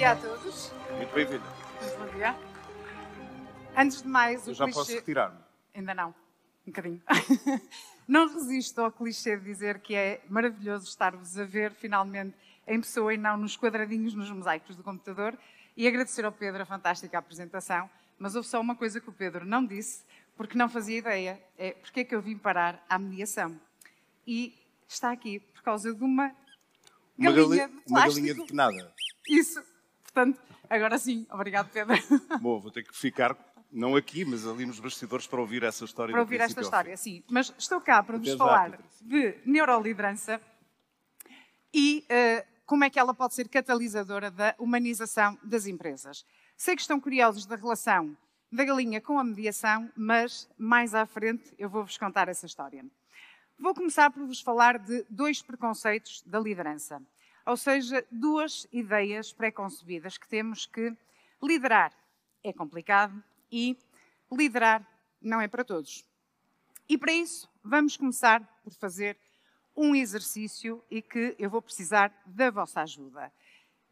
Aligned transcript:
dia 0.00 0.12
a 0.12 0.16
todos. 0.16 0.72
Muito 0.96 1.14
bem-vinda. 1.14 1.44
Bom 1.98 2.06
dia. 2.16 2.34
Antes 3.76 4.00
de 4.00 4.08
mais, 4.08 4.46
o 4.46 4.50
Eu 4.50 4.54
já 4.54 4.64
clichê... 4.64 4.78
posso 4.78 4.92
retirar-me. 4.94 5.38
Ainda 5.74 5.94
não. 5.94 6.08
Um 6.66 6.70
bocadinho. 6.70 7.02
não 8.08 8.26
resisto 8.32 8.80
ao 8.80 8.90
clichê 8.90 9.36
de 9.36 9.44
dizer 9.44 9.78
que 9.80 9.94
é 9.94 10.22
maravilhoso 10.30 10.86
estar-vos 10.88 11.36
a 11.38 11.44
ver 11.44 11.74
finalmente 11.74 12.34
em 12.66 12.80
pessoa 12.80 13.12
e 13.12 13.18
não 13.18 13.36
nos 13.36 13.58
quadradinhos, 13.58 14.14
nos 14.14 14.30
mosaicos 14.30 14.74
do 14.74 14.82
computador. 14.82 15.36
E 15.76 15.86
agradecer 15.86 16.24
ao 16.24 16.32
Pedro 16.32 16.62
a 16.62 16.64
fantástica 16.64 17.18
apresentação. 17.18 17.90
Mas 18.18 18.34
houve 18.34 18.48
só 18.48 18.58
uma 18.58 18.74
coisa 18.74 19.02
que 19.02 19.10
o 19.10 19.12
Pedro 19.12 19.44
não 19.44 19.66
disse, 19.66 20.02
porque 20.34 20.56
não 20.56 20.70
fazia 20.70 20.96
ideia. 20.96 21.38
É 21.58 21.72
porque 21.72 22.00
é 22.00 22.04
que 22.04 22.14
eu 22.14 22.22
vim 22.22 22.38
parar 22.38 22.82
à 22.88 22.98
mediação. 22.98 23.54
E 24.26 24.58
está 24.88 25.12
aqui 25.12 25.40
por 25.40 25.60
causa 25.62 25.92
de 25.94 26.02
uma 26.02 26.34
Uma, 27.18 27.32
galinha 27.32 27.68
gali- 27.68 27.72
de 27.84 27.92
uma 27.92 28.00
plástico. 28.00 28.26
galinha 28.26 28.34
de 28.34 28.44
que 28.48 28.54
nada. 28.54 28.94
Isso. 29.28 29.62
Portanto, 30.12 30.40
agora 30.68 30.98
sim. 30.98 31.26
Obrigado, 31.30 31.70
Pedro. 31.70 31.96
Bom, 32.40 32.58
vou 32.58 32.70
ter 32.70 32.82
que 32.82 32.96
ficar, 32.96 33.36
não 33.70 33.96
aqui, 33.96 34.24
mas 34.24 34.46
ali 34.46 34.66
nos 34.66 34.80
bastidores 34.80 35.26
para 35.26 35.40
ouvir 35.40 35.62
essa 35.62 35.84
história. 35.84 36.12
para 36.12 36.20
ouvir 36.20 36.40
esta 36.40 36.60
história, 36.60 36.96
sim. 36.96 37.22
Mas 37.30 37.52
estou 37.56 37.80
cá 37.80 38.02
para 38.02 38.18
vos 38.18 38.32
falar 38.34 38.78
de 39.00 39.36
neuroliderança 39.44 40.40
e 41.72 42.04
eh, 42.08 42.44
como 42.66 42.84
é 42.84 42.90
que 42.90 42.98
ela 42.98 43.14
pode 43.14 43.34
ser 43.34 43.48
catalisadora 43.48 44.30
da 44.30 44.54
humanização 44.58 45.38
das 45.42 45.66
empresas. 45.66 46.24
Sei 46.56 46.74
que 46.74 46.82
estão 46.82 47.00
curiosos 47.00 47.46
da 47.46 47.56
relação 47.56 48.16
da 48.52 48.64
galinha 48.64 49.00
com 49.00 49.18
a 49.18 49.24
mediação, 49.24 49.90
mas 49.96 50.48
mais 50.58 50.94
à 50.94 51.06
frente 51.06 51.54
eu 51.56 51.68
vou-vos 51.70 51.96
contar 51.96 52.28
essa 52.28 52.46
história. 52.46 52.84
Vou 53.58 53.74
começar 53.74 54.10
por 54.10 54.26
vos 54.26 54.40
falar 54.40 54.78
de 54.78 55.04
dois 55.08 55.42
preconceitos 55.42 56.22
da 56.26 56.40
liderança, 56.40 57.00
ou 57.46 57.56
seja, 57.56 58.06
duas 58.10 58.66
ideias 58.72 59.32
pré-concebidas 59.32 60.18
que 60.18 60.28
temos 60.28 60.66
que 60.66 60.96
liderar 61.42 61.92
é 62.42 62.52
complicado 62.52 63.22
e 63.50 63.76
liderar 64.30 64.86
não 65.20 65.40
é 65.40 65.48
para 65.48 65.64
todos. 65.64 66.04
E 66.88 66.96
para 66.96 67.12
isso, 67.12 67.48
vamos 67.62 67.96
começar 67.96 68.42
por 68.62 68.72
fazer 68.72 69.16
um 69.76 69.94
exercício 69.94 70.82
e 70.90 71.00
que 71.00 71.34
eu 71.38 71.48
vou 71.48 71.62
precisar 71.62 72.12
da 72.26 72.50
vossa 72.50 72.82
ajuda. 72.82 73.32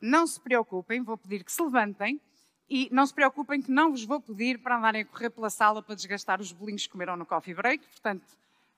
Não 0.00 0.26
se 0.26 0.40
preocupem, 0.40 1.02
vou 1.02 1.16
pedir 1.16 1.44
que 1.44 1.52
se 1.52 1.62
levantem 1.62 2.20
e 2.68 2.88
não 2.92 3.06
se 3.06 3.14
preocupem 3.14 3.62
que 3.62 3.70
não 3.70 3.90
vos 3.90 4.04
vou 4.04 4.20
pedir 4.20 4.58
para 4.58 4.76
andarem 4.76 5.02
a 5.02 5.04
correr 5.04 5.30
pela 5.30 5.48
sala 5.48 5.82
para 5.82 5.94
desgastar 5.94 6.40
os 6.40 6.52
bolinhos 6.52 6.86
que 6.86 6.92
comeram 6.92 7.16
no 7.16 7.24
coffee 7.24 7.54
break. 7.54 7.86
Portanto, 7.86 8.26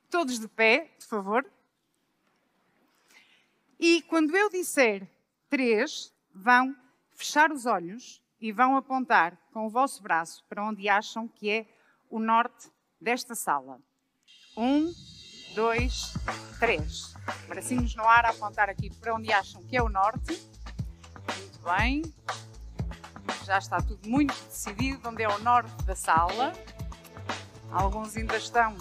todos 0.09 0.39
de 0.39 0.49
pé, 0.49 0.91
por 0.99 1.07
favor. 1.07 1.53
E 3.83 4.03
quando 4.03 4.37
eu 4.37 4.51
disser 4.51 5.09
três, 5.49 6.13
vão 6.35 6.77
fechar 7.15 7.51
os 7.51 7.65
olhos 7.65 8.21
e 8.39 8.53
vão 8.53 8.77
apontar 8.77 9.39
com 9.55 9.65
o 9.65 9.71
vosso 9.71 10.03
braço 10.03 10.45
para 10.51 10.63
onde 10.63 10.87
acham 10.87 11.27
que 11.27 11.49
é 11.49 11.67
o 12.11 12.19
norte 12.19 12.71
desta 13.01 13.35
sala. 13.35 13.81
Um, 14.55 14.93
dois, 15.55 16.13
três. 16.59 17.15
Bracinhos 17.49 17.97
no 17.97 18.05
ar 18.05 18.27
a 18.27 18.31
apontar 18.31 18.69
aqui 18.69 18.91
para 18.91 19.15
onde 19.15 19.33
acham 19.33 19.63
que 19.63 19.75
é 19.75 19.83
o 19.83 19.89
norte. 19.89 20.39
Muito 21.39 21.61
bem. 21.65 22.03
Já 23.47 23.57
está 23.57 23.79
tudo 23.79 24.07
muito 24.07 24.35
decidido 24.45 25.09
onde 25.09 25.23
é 25.23 25.29
o 25.29 25.39
norte 25.39 25.83
da 25.87 25.97
sala. 25.97 26.53
Alguns 27.73 28.15
ainda 28.15 28.37
estão. 28.37 28.77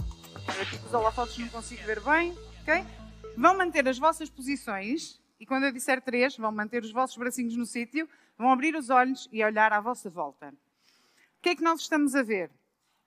Eu 0.58 0.61
aqui 0.61 0.78
com 0.78 0.88
os 0.88 0.94
holofotes 0.94 1.38
não 1.38 1.47
consigo 1.47 1.86
ver 1.86 2.02
bem. 2.02 2.38
ok? 2.63 3.09
Vão 3.40 3.58
manter 3.58 3.88
as 3.88 3.97
vossas 3.97 4.30
posições 4.30 5.18
e 5.40 5.46
quando 5.46 5.63
eu 5.63 5.72
disser 5.72 6.02
três, 6.02 6.36
vão 6.36 6.52
manter 6.52 6.84
os 6.84 6.91
vossos 6.91 7.16
bracinhos 7.16 7.56
no 7.56 7.66
sítio, 7.66 8.06
vão 8.38 8.52
abrir 8.52 8.75
os 8.75 8.90
olhos 8.90 9.30
e 9.31 9.41
olhar 9.41 9.72
à 9.72 9.80
vossa 9.80 10.09
volta. 10.09 10.50
O 10.50 11.41
que 11.41 11.47
é 11.47 11.56
que 11.56 11.63
nós 11.63 11.80
estamos 11.80 12.16
a 12.16 12.22
ver? 12.22 12.52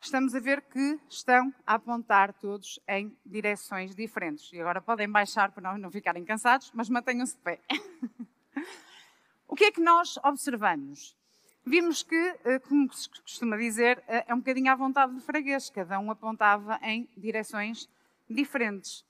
Estamos 0.00 0.34
a 0.34 0.40
ver 0.40 0.62
que 0.62 0.98
estão 1.06 1.52
a 1.66 1.74
apontar 1.74 2.32
todos 2.32 2.80
em 2.88 3.14
direções 3.26 3.94
diferentes. 3.94 4.50
E 4.54 4.60
agora 4.62 4.80
podem 4.80 5.06
baixar 5.06 5.52
para 5.52 5.76
não, 5.76 5.90
ficarem 5.90 6.24
cansados, 6.24 6.72
mas 6.72 6.88
mantenham-se 6.88 7.36
de 7.36 7.42
pé. 7.42 7.60
o 9.46 9.54
que 9.54 9.64
é 9.64 9.70
que 9.70 9.82
nós 9.82 10.18
observamos? 10.24 11.14
Vimos 11.62 12.02
que, 12.02 12.38
eh, 12.46 12.58
como 12.58 12.90
se 12.90 13.06
costuma 13.20 13.58
dizer, 13.58 14.02
eh, 14.08 14.24
é 14.26 14.32
um 14.32 14.38
bocadinho 14.38 14.72
à 14.72 14.74
vontade 14.74 15.12
do 15.12 15.20
freguês, 15.20 15.68
cada 15.68 16.00
um 16.00 16.10
apontava 16.10 16.80
em 16.82 17.06
direções 17.18 17.86
diferentes. 18.30 19.04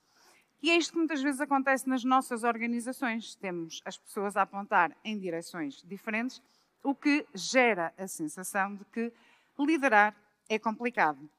E 0.63 0.71
é 0.71 0.77
isto 0.77 0.93
que 0.93 0.97
muitas 0.97 1.21
vezes 1.21 1.41
acontece 1.41 1.89
nas 1.89 2.05
nossas 2.05 2.45
organizações. 2.45 3.35
Temos 3.35 3.81
as 3.83 3.97
pessoas 3.97 4.37
a 4.37 4.43
apontar 4.43 4.95
em 5.03 5.19
direções 5.19 5.83
diferentes, 5.83 6.41
o 6.81 6.95
que 6.95 7.27
gera 7.35 7.93
a 7.97 8.07
sensação 8.07 8.73
de 8.73 8.85
que 8.85 9.11
liderar 9.59 10.15
é 10.47 10.57
complicado. 10.57 11.29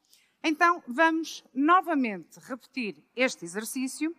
Então, 0.43 0.83
vamos 0.87 1.43
novamente 1.55 2.39
repetir 2.39 3.03
este 3.17 3.47
exercício 3.47 4.15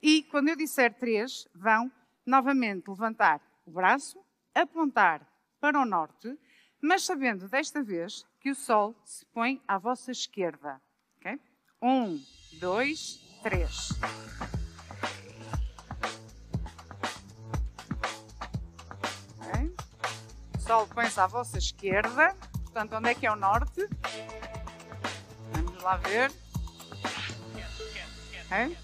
e, 0.00 0.22
quando 0.30 0.50
eu 0.50 0.56
disser 0.56 0.94
três, 0.94 1.48
vão 1.52 1.90
novamente 2.24 2.88
levantar 2.88 3.40
o 3.66 3.72
braço, 3.72 4.24
apontar 4.54 5.28
para 5.58 5.80
o 5.80 5.84
norte, 5.84 6.38
mas 6.80 7.04
sabendo 7.04 7.48
desta 7.48 7.82
vez 7.82 8.24
que 8.38 8.50
o 8.50 8.54
sol 8.54 8.94
se 9.04 9.26
põe 9.26 9.60
à 9.66 9.78
vossa 9.78 10.12
esquerda. 10.12 10.80
ok? 11.18 11.40
Um, 11.82 12.22
dois, 12.60 13.23
três. 13.44 13.90
Ok? 19.38 19.76
O 20.56 20.60
sol 20.60 20.86
põe-se 20.88 21.20
à 21.20 21.26
vossa 21.26 21.58
esquerda. 21.58 22.34
Portanto, 22.62 22.96
onde 22.96 23.10
é 23.10 23.14
que 23.14 23.26
é 23.26 23.30
o 23.30 23.36
norte? 23.36 23.86
Vamos 25.52 25.82
lá 25.82 25.98
ver. 25.98 26.32
Ok? 28.46 28.78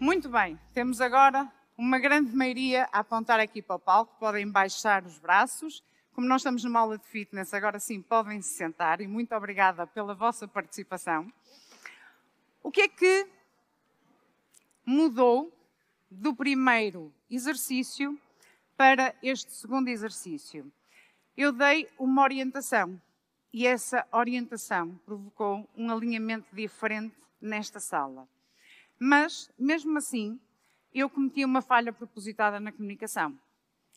Muito 0.00 0.30
bem, 0.30 0.58
temos 0.72 0.98
agora 1.02 1.46
uma 1.76 1.98
grande 1.98 2.34
maioria 2.34 2.88
a 2.90 3.00
apontar 3.00 3.38
aqui 3.38 3.60
para 3.60 3.76
o 3.76 3.78
palco. 3.78 4.18
Podem 4.18 4.50
baixar 4.50 5.04
os 5.04 5.18
braços. 5.18 5.84
Como 6.14 6.26
nós 6.26 6.40
estamos 6.40 6.64
numa 6.64 6.80
aula 6.80 6.96
de 6.96 7.04
fitness, 7.04 7.52
agora 7.52 7.78
sim 7.78 8.00
podem 8.00 8.40
se 8.40 8.56
sentar 8.56 9.02
e 9.02 9.06
muito 9.06 9.34
obrigada 9.34 9.86
pela 9.86 10.14
vossa 10.14 10.48
participação. 10.48 11.30
O 12.62 12.70
que 12.70 12.82
é 12.82 12.88
que 12.88 13.26
mudou 14.84 15.50
do 16.10 16.34
primeiro 16.34 17.12
exercício 17.30 18.20
para 18.76 19.14
este 19.22 19.50
segundo 19.52 19.88
exercício? 19.88 20.70
Eu 21.34 21.52
dei 21.52 21.88
uma 21.98 22.22
orientação 22.22 23.00
e 23.50 23.66
essa 23.66 24.06
orientação 24.12 24.94
provocou 25.06 25.68
um 25.74 25.90
alinhamento 25.90 26.54
diferente 26.54 27.16
nesta 27.40 27.80
sala. 27.80 28.28
Mas, 28.98 29.50
mesmo 29.58 29.96
assim, 29.96 30.38
eu 30.94 31.08
cometi 31.08 31.44
uma 31.44 31.62
falha 31.62 31.94
propositada 31.94 32.60
na 32.60 32.70
comunicação, 32.70 33.38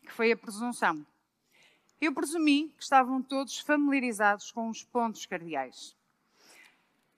que 0.02 0.12
foi 0.12 0.32
a 0.32 0.38
presunção. 0.38 1.06
Eu 2.00 2.14
presumi 2.14 2.70
que 2.78 2.84
estavam 2.84 3.22
todos 3.22 3.60
familiarizados 3.60 4.52
com 4.52 4.70
os 4.70 4.84
pontos 4.86 5.26
cardeais. 5.26 5.96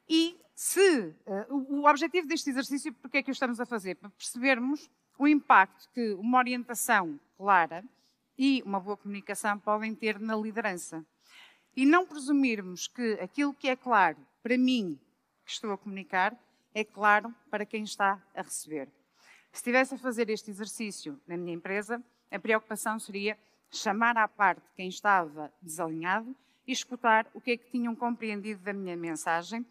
E 0.08 0.40
se 0.54 1.14
o 1.50 1.86
o 1.86 1.90
objetivo 1.90 2.28
deste 2.28 2.50
exercício, 2.50 2.92
porque 2.94 3.20
é 3.20 3.24
que 3.24 3.30
o 3.30 3.32
estamos 3.32 3.60
a 3.60 3.66
fazer? 3.66 3.96
Para 3.96 4.10
percebermos 4.10 4.90
o 5.20 5.28
impacto 5.28 5.88
que 5.94 6.14
uma 6.16 6.40
orientação 6.40 7.20
clara 7.38 7.84
e 8.36 8.64
uma 8.66 8.80
boa 8.80 8.98
comunicação 8.98 9.60
podem 9.60 9.94
ter 9.94 10.20
na 10.20 10.36
liderança. 10.36 11.06
E 11.76 11.86
não 11.86 12.08
presumirmos 12.08 12.88
que 12.88 13.14
aquilo 13.22 13.54
que 13.54 13.68
é 13.68 13.76
claro 13.76 14.18
para 14.42 14.58
mim, 14.58 15.00
que 15.46 15.52
estou 15.52 15.72
a 15.72 15.78
comunicar, 15.78 16.36
é 16.74 16.84
claro 16.84 17.34
para 17.52 17.66
quem 17.66 17.84
está 17.84 18.20
a 18.34 18.42
receber. 18.42 18.88
Se 19.52 19.60
estivesse 19.60 19.94
a 19.94 19.98
fazer 20.00 20.30
este 20.32 20.50
exercício 20.50 21.22
na 21.28 21.38
minha 21.38 21.54
empresa, 21.54 22.04
a 22.32 22.40
preocupação 22.40 22.98
seria 23.00 23.38
chamar 23.70 24.18
à 24.18 24.28
parte 24.28 24.64
quem 24.76 24.90
estava 24.90 25.54
desalinhado 25.62 26.36
e 26.66 26.72
escutar 26.72 27.30
o 27.34 27.40
que 27.40 27.52
é 27.52 27.58
que 27.58 27.70
tinham 27.70 27.96
compreendido 27.96 28.62
da 28.64 28.74
minha 28.74 28.98
mensagem 28.98 29.64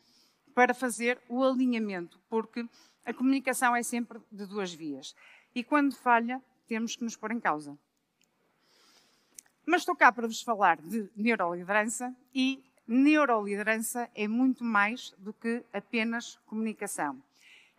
para 0.55 0.73
fazer 0.73 1.21
o 1.29 1.43
alinhamento, 1.43 2.21
porque 2.29 2.67
a 3.05 3.13
comunicação 3.13 3.75
é 3.75 3.83
sempre 3.83 4.21
de 4.31 4.47
duas 4.47 4.73
vias. 4.73 5.15
E 5.55 5.63
quando 5.63 5.95
falha, 5.95 6.43
temos 6.67 6.97
que 6.97 7.05
nos 7.05 7.17
pôr 7.17 7.33
em 7.33 7.41
causa. 7.41 7.77
Mas 9.67 9.83
estou 9.83 9.97
cá 9.97 10.13
para 10.13 10.27
vos 10.27 10.43
falar 10.43 10.81
de 10.81 11.11
neuroliderança 11.17 12.15
e 12.35 12.63
neuroliderança 12.87 14.11
é 14.15 14.29
muito 14.29 14.63
mais 14.63 15.11
do 15.19 15.33
que 15.33 15.65
apenas 15.73 16.37
comunicação. 16.47 17.23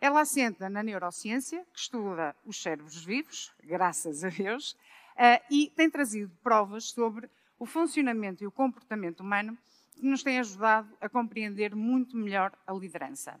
Ela 0.00 0.20
assenta 0.20 0.68
na 0.68 0.82
neurociência, 0.82 1.64
que 1.72 1.78
estuda 1.78 2.36
os 2.44 2.60
cérebros 2.60 3.04
vivos, 3.04 3.52
graças 3.62 4.24
a 4.24 4.28
Deus, 4.28 4.76
eh, 5.16 5.42
e 5.50 5.70
tem 5.70 5.88
trazido 5.88 6.30
provas 6.42 6.90
sobre 6.90 7.30
o 7.58 7.64
funcionamento 7.64 8.44
e 8.44 8.46
o 8.46 8.52
comportamento 8.52 9.20
humano 9.20 9.56
que 9.96 10.06
nos 10.06 10.22
tem 10.22 10.38
ajudado 10.38 10.88
a 11.00 11.08
compreender 11.08 11.74
muito 11.74 12.16
melhor 12.16 12.52
a 12.66 12.72
liderança. 12.72 13.40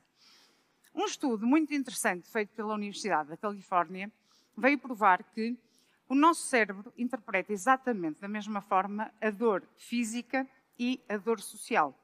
Um 0.94 1.04
estudo 1.04 1.46
muito 1.46 1.74
interessante 1.74 2.28
feito 2.30 2.54
pela 2.54 2.74
Universidade 2.74 3.28
da 3.28 3.36
Califórnia 3.36 4.10
veio 4.56 4.78
provar 4.78 5.22
que 5.22 5.56
o 6.08 6.14
nosso 6.14 6.42
cérebro 6.42 6.92
interpreta 6.96 7.52
exatamente 7.52 8.20
da 8.20 8.28
mesma 8.28 8.60
forma 8.60 9.12
a 9.20 9.30
dor 9.30 9.62
física 9.76 10.48
e 10.78 11.00
a 11.08 11.16
dor 11.16 11.40
social. 11.40 11.94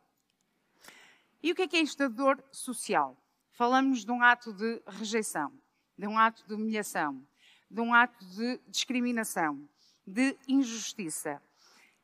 E 1.42 1.50
o 1.50 1.54
que 1.54 1.62
é 1.62 1.68
que 1.68 1.76
é 1.76 1.80
isto 1.80 1.98
da 1.98 2.08
dor 2.08 2.44
social? 2.52 3.16
Falamos 3.52 4.04
de 4.04 4.10
um 4.10 4.22
ato 4.22 4.52
de 4.52 4.82
rejeição, 4.86 5.52
de 5.96 6.06
um 6.06 6.18
ato 6.18 6.46
de 6.46 6.54
humilhação, 6.54 7.26
de 7.70 7.80
um 7.80 7.94
ato 7.94 8.24
de 8.26 8.60
discriminação, 8.68 9.68
de 10.06 10.36
injustiça. 10.46 11.40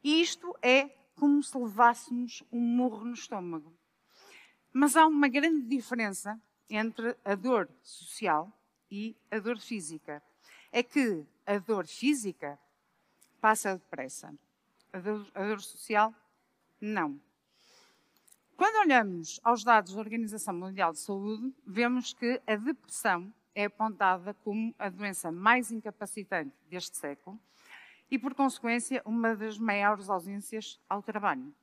E 0.03 0.23
isto 0.23 0.57
é 0.63 0.89
como 1.19 1.43
se 1.43 1.59
levássemos 1.59 2.43
um 2.53 2.61
murro 2.61 3.05
no 3.05 3.13
estômago. 3.13 3.75
Mas 4.73 4.97
há 4.97 5.07
uma 5.07 5.29
grande 5.29 5.67
diferença 5.67 6.41
entre 6.71 7.17
a 7.25 7.35
dor 7.35 7.69
social 7.83 8.53
e 8.91 9.17
a 9.31 9.39
dor 9.39 9.59
física. 9.59 10.23
É 10.71 10.83
que 10.83 11.27
a 11.47 11.59
dor 11.59 11.87
física 11.87 12.59
passa 13.41 13.75
depressa. 13.75 14.33
A 14.93 14.99
dor, 15.01 15.27
a 15.35 15.47
dor 15.47 15.61
social, 15.61 16.15
não. 16.81 17.21
Quando 18.57 18.81
olhamos 18.81 19.41
aos 19.43 19.65
dados 19.65 19.95
da 19.95 20.01
Organização 20.01 20.55
Mundial 20.55 20.93
de 20.93 20.99
Saúde, 20.99 21.53
vemos 21.67 22.13
que 22.13 22.41
a 22.47 22.57
depressão 22.57 23.33
é 23.55 23.65
apontada 23.65 24.35
como 24.35 24.75
a 24.79 24.89
doença 24.89 25.33
mais 25.33 25.71
incapacitante 25.71 26.55
deste 26.69 26.97
século 26.97 27.39
e, 28.11 28.19
por 28.19 28.35
consequência, 28.35 29.03
uma 29.05 29.37
das 29.37 29.59
maiores 29.59 30.09
ausências 30.09 30.81
ao 30.89 31.03
trabalho. 31.03 31.55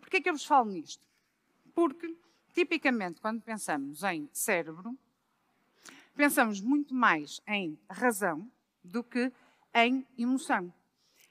Por 0.00 0.10
que 0.10 0.16
é 0.18 0.20
que 0.20 0.28
eu 0.28 0.34
vos 0.34 0.44
falo 0.44 0.70
nisto? 0.70 1.06
Porque, 1.74 2.16
tipicamente, 2.54 3.20
quando 3.20 3.42
pensamos 3.42 4.02
em 4.02 4.28
cérebro, 4.32 4.96
pensamos 6.14 6.60
muito 6.60 6.94
mais 6.94 7.40
em 7.46 7.78
razão 7.90 8.50
do 8.82 9.04
que 9.04 9.32
em 9.74 10.06
emoção. 10.16 10.72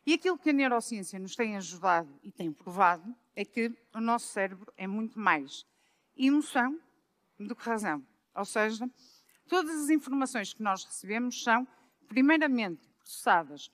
E 0.05 0.13
aquilo 0.13 0.37
que 0.37 0.51
a 0.51 0.53
neurociência 0.53 1.17
nos 1.17 1.35
tem 1.35 1.57
ajudado 1.57 2.13
e 2.21 2.31
tem 2.31 2.51
provado 2.53 3.15
é 3.35 3.43
que 3.43 3.73
o 3.93 3.99
nosso 3.99 4.27
cérebro 4.27 4.71
é 4.77 4.85
muito 4.85 5.19
mais 5.19 5.65
emoção 6.15 6.79
do 7.39 7.55
que 7.55 7.63
razão. 7.63 8.05
Ou 8.35 8.45
seja, 8.45 8.89
todas 9.47 9.83
as 9.83 9.89
informações 9.89 10.53
que 10.53 10.61
nós 10.61 10.83
recebemos 10.83 11.43
são, 11.43 11.67
primeiramente, 12.07 12.87
processadas 13.05 13.71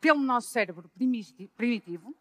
pelo 0.00 0.20
nosso 0.20 0.48
cérebro 0.48 0.90
primitivo 1.56 2.14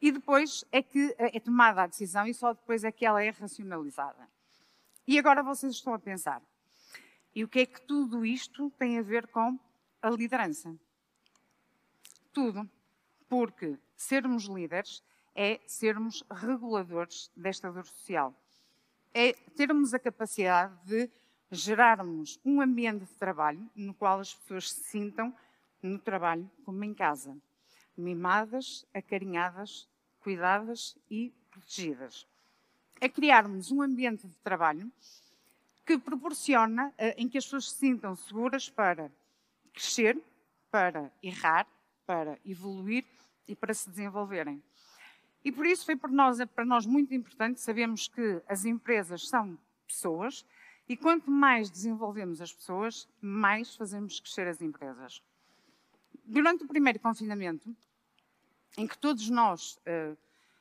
e 0.00 0.12
depois 0.12 0.64
é 0.70 0.82
que 0.82 1.14
é 1.18 1.40
tomada 1.40 1.82
a 1.82 1.86
decisão 1.86 2.26
e 2.26 2.34
só 2.34 2.52
depois 2.52 2.84
é 2.84 2.92
que 2.92 3.06
ela 3.06 3.24
é 3.24 3.30
racionalizada. 3.30 4.28
E 5.06 5.18
agora 5.18 5.42
vocês 5.42 5.72
estão 5.72 5.94
a 5.94 5.98
pensar, 5.98 6.42
e 7.34 7.42
o 7.42 7.48
que 7.48 7.60
é 7.60 7.66
que 7.66 7.80
tudo 7.80 8.24
isto 8.24 8.70
tem 8.78 8.98
a 8.98 9.02
ver 9.02 9.26
com 9.28 9.58
a 10.02 10.10
liderança? 10.10 10.76
Tudo. 12.32 12.68
Porque 13.28 13.78
sermos 13.96 14.44
líderes 14.44 15.02
é 15.34 15.60
sermos 15.66 16.22
reguladores 16.30 17.30
desta 17.34 17.72
dor 17.72 17.86
social. 17.86 18.34
É 19.12 19.32
termos 19.32 19.94
a 19.94 19.98
capacidade 19.98 20.76
de 20.84 21.10
gerarmos 21.50 22.38
um 22.44 22.60
ambiente 22.60 23.04
de 23.04 23.14
trabalho 23.14 23.68
no 23.74 23.94
qual 23.94 24.20
as 24.20 24.34
pessoas 24.34 24.70
se 24.70 24.84
sintam 24.84 25.34
no 25.86 25.98
trabalho 25.98 26.50
como 26.64 26.82
em 26.82 26.94
casa, 26.94 27.36
mimadas, 27.96 28.86
acarinhadas, 28.94 29.88
cuidadas 30.20 30.96
e 31.10 31.32
protegidas. 31.50 32.26
É 33.00 33.08
criarmos 33.08 33.70
um 33.70 33.82
ambiente 33.82 34.26
de 34.26 34.36
trabalho 34.38 34.90
que 35.84 35.98
proporciona 35.98 36.92
eh, 36.96 37.14
em 37.18 37.28
que 37.28 37.36
as 37.36 37.44
pessoas 37.44 37.70
se 37.70 37.76
sintam 37.76 38.16
seguras 38.16 38.70
para 38.70 39.12
crescer, 39.74 40.18
para 40.70 41.12
errar, 41.22 41.66
para 42.06 42.38
evoluir 42.44 43.04
e 43.46 43.54
para 43.54 43.74
se 43.74 43.90
desenvolverem. 43.90 44.62
E 45.44 45.52
por 45.52 45.66
isso 45.66 45.84
foi 45.84 45.96
para 45.96 46.10
nós, 46.10 46.38
para 46.54 46.64
nós 46.64 46.86
muito 46.86 47.12
importante, 47.12 47.60
sabemos 47.60 48.08
que 48.08 48.40
as 48.48 48.64
empresas 48.64 49.28
são 49.28 49.58
pessoas 49.86 50.46
e 50.88 50.96
quanto 50.96 51.30
mais 51.30 51.68
desenvolvemos 51.68 52.40
as 52.40 52.52
pessoas, 52.52 53.06
mais 53.20 53.76
fazemos 53.76 54.18
crescer 54.20 54.48
as 54.48 54.62
empresas. 54.62 55.22
Durante 56.24 56.64
o 56.64 56.68
primeiro 56.68 56.98
confinamento, 56.98 57.74
em 58.76 58.86
que 58.86 58.96
todos 58.98 59.28
nós, 59.28 59.78
eh, 59.84 60.16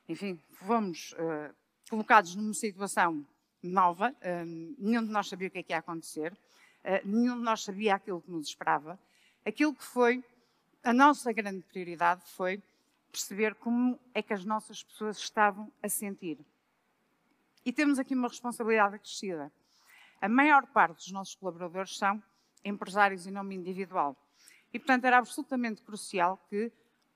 enfim, 0.07 0.39
fomos 0.51 1.15
eh, 1.18 1.51
colocados 1.89 2.36
numa 2.36 2.54
situação 2.54 3.25
nova, 3.62 4.13
nenhum 4.77 5.06
de 5.06 5.10
nós 5.10 5.30
sabia 5.30 5.48
o 5.48 5.51
que 5.51 5.60
é 5.60 5.63
que 5.63 5.71
ia 5.71 5.77
acontecer, 5.77 6.38
eh, 6.83 7.01
nenhum 7.06 7.38
de 7.38 7.44
nós 7.44 7.63
sabia 7.63 7.95
aquilo 7.95 8.21
que 8.21 8.30
nos 8.30 8.48
esperava. 8.48 9.00
Aquilo 9.45 9.74
que 9.74 9.83
foi 9.83 10.24
a 10.83 10.92
nossa 10.92 11.31
grande 11.31 11.62
prioridade 11.62 12.21
foi 12.25 12.62
perceber 13.09 13.56
como 13.56 13.98
é 14.13 14.21
que 14.21 14.33
as 14.33 14.44
nossas 14.44 14.83
pessoas 14.83 15.18
estavam 15.18 15.71
a 15.81 15.88
sentir. 15.88 16.38
E 17.66 17.71
temos 17.71 17.98
aqui 18.00 18.13
uma 18.13 18.27
responsabilidade 18.27 18.95
acrescida. 18.95 19.51
A 20.19 20.27
maior 20.27 20.68
parte 20.68 20.98
dos 20.98 21.12
nossos 21.12 21.36
colaboradores 21.36 21.98
são 21.98 22.21
empresários 22.66 23.25
em 23.25 23.31
nome 23.31 23.56
individual. 23.56 24.18
E, 24.73 24.79
portanto, 24.79 25.05
era 25.05 25.19
absolutamente 25.19 25.83
crucial 25.83 26.43
que 26.49 26.71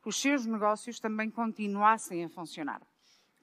os 0.06 0.22
seus 0.22 0.46
negócios 0.46 1.00
também 1.00 1.30
continuassem 1.30 2.24
a 2.24 2.30
funcionar. 2.30 2.82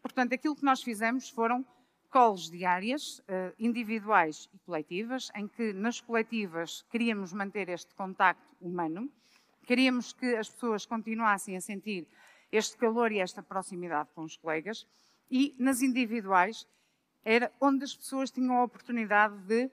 Portanto, 0.00 0.32
aquilo 0.32 0.56
que 0.56 0.64
nós 0.64 0.82
fizemos 0.82 1.28
foram 1.28 1.66
calls 2.10 2.48
diárias, 2.48 3.20
eh, 3.26 3.52
individuais 3.58 4.48
e 4.54 4.58
coletivas, 4.60 5.30
em 5.34 5.48
que 5.48 5.72
nas 5.72 6.00
coletivas 6.00 6.82
queríamos 6.88 7.32
manter 7.32 7.68
este 7.68 7.94
contacto 7.94 8.56
humano, 8.60 9.10
queríamos 9.66 10.12
que 10.12 10.36
as 10.36 10.48
pessoas 10.48 10.86
continuassem 10.86 11.56
a 11.56 11.60
sentir 11.60 12.06
este 12.52 12.76
calor 12.76 13.10
e 13.10 13.18
esta 13.18 13.42
proximidade 13.42 14.08
com 14.14 14.22
os 14.22 14.36
colegas, 14.36 14.86
e 15.30 15.54
nas 15.58 15.82
individuais 15.82 16.66
era 17.24 17.52
onde 17.60 17.84
as 17.84 17.96
pessoas 17.96 18.30
tinham 18.30 18.58
a 18.58 18.64
oportunidade 18.64 19.36
de 19.42 19.70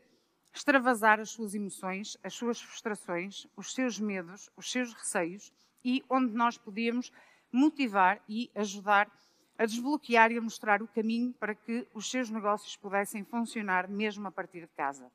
extravasar 0.54 1.20
as 1.20 1.30
suas 1.30 1.54
emoções, 1.56 2.18
as 2.24 2.34
suas 2.34 2.62
frustrações, 2.62 3.48
os 3.56 3.74
seus 3.74 4.00
medos, 4.00 4.50
os 4.56 4.72
seus 4.72 4.94
receios 4.94 5.52
e 5.84 6.04
onde 6.10 6.34
nós 6.34 6.58
podíamos 6.58 7.12
motivar 7.52 8.22
e 8.28 8.50
ajudar 8.56 9.10
a 9.58 9.66
desbloquear 9.66 10.32
e 10.32 10.38
a 10.38 10.42
mostrar 10.42 10.82
o 10.82 10.88
caminho 10.88 11.34
para 11.34 11.54
que 11.54 11.88
os 11.94 12.10
seus 12.10 12.30
negócios 12.30 12.76
pudessem 12.76 13.24
funcionar 13.24 13.88
mesmo 13.88 14.28
a 14.28 14.32
partir 14.32 14.62
de 14.62 14.74
casa. 14.74 15.12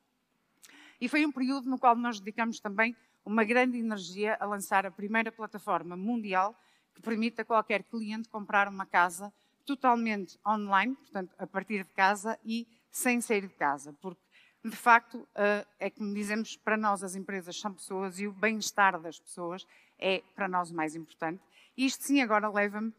E 0.99 1.07
foi 1.07 1.25
um 1.25 1.31
período 1.31 1.69
no 1.69 1.77
qual 1.77 1.95
nós 1.95 2.19
dedicamos 2.19 2.59
também 2.59 2.95
uma 3.25 3.43
grande 3.43 3.77
energia 3.77 4.37
a 4.39 4.45
lançar 4.45 4.85
a 4.85 4.91
primeira 4.91 5.31
plataforma 5.31 5.97
mundial 5.97 6.55
que 6.95 7.01
permite 7.01 7.41
a 7.41 7.45
qualquer 7.45 7.83
cliente 7.83 8.29
comprar 8.29 8.67
uma 8.67 8.85
casa 8.85 9.31
totalmente 9.65 10.39
online, 10.47 10.95
portanto, 10.95 11.35
a 11.37 11.45
partir 11.45 11.83
de 11.83 11.93
casa 11.93 12.39
e 12.43 12.65
sem 12.89 13.19
sair 13.19 13.41
de 13.41 13.53
casa, 13.53 13.93
porque 14.01 14.26
de 14.63 14.75
facto 14.75 15.27
eh, 15.35 15.65
é 15.79 15.89
como 15.89 16.13
dizemos, 16.13 16.57
para 16.57 16.77
nós 16.77 17.03
as 17.03 17.15
empresas 17.15 17.59
são 17.59 17.73
pessoas 17.73 18.19
e 18.19 18.27
o 18.27 18.31
bem-estar 18.31 18.99
das 18.99 19.19
pessoas 19.19 19.65
é 19.97 20.21
para 20.35 20.47
nós 20.47 20.71
o 20.71 20.75
mais 20.75 20.95
importante. 20.95 21.41
E 21.75 21.85
isto 21.85 22.03
sim 22.03 22.21
agora 22.21 22.49
leva-me 22.49 22.93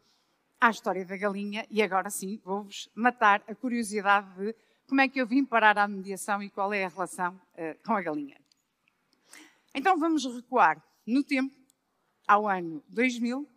à 0.59 0.69
história 0.69 1.05
da 1.05 1.15
galinha 1.15 1.65
e 1.69 1.81
agora 1.81 2.09
sim 2.09 2.39
vou-vos 2.43 2.89
matar 2.95 3.43
a 3.47 3.55
curiosidade 3.55 4.27
de 4.35 4.55
como 4.87 5.01
é 5.01 5.07
que 5.07 5.21
eu 5.21 5.27
vim 5.27 5.45
parar 5.45 5.77
à 5.77 5.87
mediação 5.87 6.41
e 6.41 6.49
qual 6.49 6.73
é 6.73 6.83
a 6.83 6.89
relação 6.89 7.35
uh, 7.35 7.83
com 7.85 7.93
a 7.93 8.01
galinha. 8.01 8.39
Então 9.73 9.97
vamos 9.99 10.25
recuar 10.25 10.81
no 11.05 11.23
tempo, 11.23 11.55
ao 12.27 12.47
ano 12.47 12.83
2000, 12.89 13.47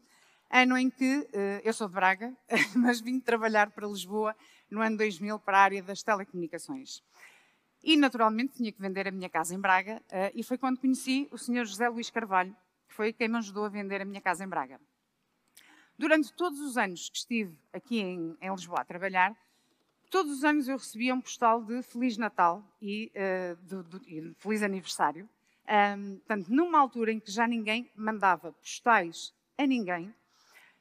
ano 0.50 0.76
em 0.76 0.90
que 0.90 1.18
uh, 1.18 1.28
eu 1.64 1.72
sou 1.72 1.88
de 1.88 1.94
Braga, 1.94 2.36
mas 2.76 3.00
vim 3.00 3.18
trabalhar 3.18 3.70
para 3.70 3.86
Lisboa 3.88 4.36
no 4.70 4.80
ano 4.80 4.96
2000 4.96 5.38
para 5.38 5.58
a 5.58 5.62
área 5.62 5.82
das 5.82 6.02
telecomunicações. 6.02 7.02
E 7.82 7.96
naturalmente 7.96 8.54
tinha 8.54 8.70
que 8.70 8.80
vender 8.80 9.08
a 9.08 9.10
minha 9.10 9.28
casa 9.28 9.54
em 9.54 9.60
Braga 9.60 10.00
uh, 10.06 10.32
e 10.34 10.42
foi 10.42 10.56
quando 10.56 10.78
conheci 10.78 11.28
o 11.32 11.38
Sr. 11.38 11.64
José 11.64 11.88
Luís 11.88 12.10
Carvalho, 12.10 12.56
que 12.88 12.94
foi 12.94 13.12
quem 13.12 13.28
me 13.28 13.38
ajudou 13.38 13.64
a 13.64 13.68
vender 13.68 14.00
a 14.00 14.04
minha 14.04 14.20
casa 14.20 14.44
em 14.44 14.48
Braga. 14.48 14.80
Durante 15.98 16.32
todos 16.32 16.60
os 16.60 16.76
anos 16.76 17.08
que 17.10 17.16
estive 17.16 17.56
aqui 17.72 17.98
em, 18.00 18.36
em 18.40 18.50
Lisboa 18.50 18.80
a 18.80 18.84
trabalhar, 18.84 19.36
todos 20.10 20.32
os 20.32 20.44
anos 20.44 20.68
eu 20.68 20.76
recebia 20.76 21.14
um 21.14 21.20
postal 21.20 21.62
de 21.62 21.82
Feliz 21.82 22.16
Natal 22.16 22.62
e 22.80 23.10
uh, 23.16 23.82
de, 24.00 24.34
Feliz 24.36 24.62
Aniversário. 24.62 25.28
Um, 25.96 26.16
portanto, 26.16 26.48
numa 26.48 26.78
altura 26.78 27.12
em 27.12 27.18
que 27.18 27.30
já 27.30 27.46
ninguém 27.46 27.90
mandava 27.96 28.52
postais 28.52 29.34
a 29.56 29.66
ninguém, 29.66 30.14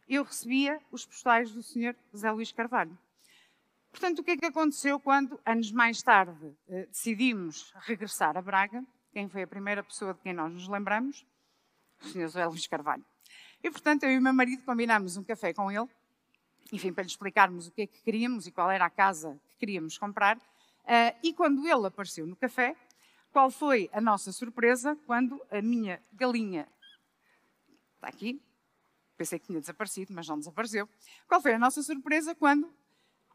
eu 0.07 0.23
recebia 0.23 0.81
os 0.91 1.05
postais 1.05 1.51
do 1.51 1.63
Sr. 1.63 1.95
José 2.11 2.31
Luís 2.31 2.51
Carvalho. 2.51 2.97
Portanto, 3.91 4.19
o 4.19 4.23
que 4.23 4.31
é 4.31 4.37
que 4.37 4.45
aconteceu 4.45 4.99
quando, 4.99 5.39
anos 5.45 5.71
mais 5.71 6.01
tarde, 6.01 6.45
uh, 6.67 6.87
decidimos 6.87 7.73
regressar 7.81 8.37
a 8.37 8.41
Braga? 8.41 8.83
Quem 9.11 9.27
foi 9.27 9.43
a 9.43 9.47
primeira 9.47 9.83
pessoa 9.83 10.13
de 10.13 10.21
quem 10.21 10.33
nós 10.33 10.51
nos 10.51 10.67
lembramos? 10.67 11.25
O 12.01 12.07
Sr. 12.07 12.21
José 12.21 12.45
Luís 12.45 12.65
Carvalho. 12.67 13.05
E, 13.61 13.69
portanto, 13.69 14.03
eu 14.03 14.11
e 14.11 14.17
o 14.17 14.21
meu 14.21 14.33
marido 14.33 14.63
combinámos 14.63 15.17
um 15.17 15.23
café 15.23 15.53
com 15.53 15.69
ele, 15.69 15.87
enfim, 16.71 16.93
para 16.93 17.03
lhe 17.03 17.09
explicarmos 17.09 17.67
o 17.67 17.71
que 17.71 17.81
é 17.83 17.87
que 17.87 18.01
queríamos 18.01 18.47
e 18.47 18.51
qual 18.51 18.71
era 18.71 18.85
a 18.85 18.89
casa 18.89 19.39
que 19.51 19.57
queríamos 19.57 19.97
comprar. 19.97 20.37
Uh, 20.37 21.13
e 21.21 21.33
quando 21.33 21.67
ele 21.67 21.85
apareceu 21.85 22.25
no 22.25 22.35
café, 22.35 22.75
qual 23.31 23.51
foi 23.51 23.89
a 23.93 24.01
nossa 24.01 24.31
surpresa 24.31 24.97
quando 25.05 25.39
a 25.51 25.61
minha 25.61 26.01
galinha 26.13 26.67
está 27.95 28.07
aqui, 28.07 28.41
pensei 29.15 29.37
que 29.37 29.47
tinha 29.47 29.59
desaparecido, 29.59 30.13
mas 30.13 30.27
não 30.27 30.39
desapareceu. 30.39 30.89
Qual 31.27 31.41
foi 31.41 31.53
a 31.53 31.59
nossa 31.59 31.83
surpresa 31.83 32.33
quando 32.33 32.73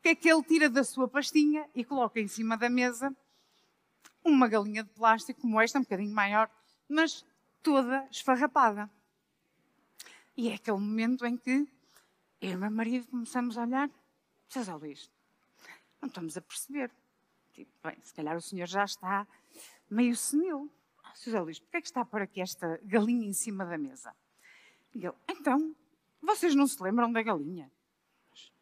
que 0.07 0.11
é 0.11 0.15
que 0.15 0.31
ele 0.31 0.43
tira 0.45 0.71
da 0.71 0.85
sua 0.85 1.09
pastinha 1.09 1.69
e 1.75 1.85
coloca 1.85 2.21
em 2.21 2.29
cima 2.29 2.57
da 2.57 2.71
mesa 2.71 3.13
uma 4.23 4.47
galinha 4.47 4.85
de 4.85 4.91
plástico 4.91 5.41
como 5.41 5.61
esta, 5.61 5.81
um 5.81 5.83
bocadinho 5.83 6.15
maior, 6.15 6.49
mas 6.89 7.27
toda 7.61 8.07
esfarrapada. 8.09 8.89
E 10.37 10.49
é 10.49 10.55
aquele 10.55 10.79
momento 10.79 11.27
em 11.27 11.37
que 11.37 11.67
eu 12.41 12.53
e 12.53 12.57
meu 12.57 12.71
marido 12.71 13.09
começamos 13.09 13.59
a 13.59 13.63
olhar, 13.63 13.91
José 14.49 14.73
Luís, 14.75 15.11
não 16.01 16.07
estamos 16.07 16.37
a 16.37 16.41
perceber. 16.41 16.89
Tipo, 17.53 17.73
bem, 17.83 17.99
se 18.01 18.15
calhar 18.15 18.37
o 18.37 18.41
senhor 18.41 18.69
já 18.69 18.85
está 18.85 19.27
meio 19.91 20.15
senil. 20.15 20.71
José 21.17 21.41
Luís, 21.41 21.59
porquê 21.59 21.79
é 21.79 21.81
que 21.81 21.89
está 21.89 22.05
por 22.05 22.23
aqui 22.23 22.41
esta 22.41 22.79
galinha 22.85 23.27
em 23.27 23.33
cima 23.33 23.67
da 23.67 23.77
mesa? 23.77 24.15
E 24.95 25.05
ele, 25.05 25.17
então, 25.29 25.75
vocês 26.23 26.55
não 26.55 26.69
se 26.69 26.81
lembram 26.81 27.11
da 27.11 27.25
galinha? 27.25 27.69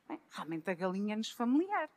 Bem, 0.09 0.21
realmente 0.31 0.71
a 0.71 0.75
galinha 0.75 1.17
nos 1.17 1.31
familiar. 1.31 1.91